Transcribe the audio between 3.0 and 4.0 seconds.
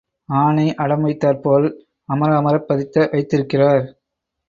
வைத்திருக்கிறார்.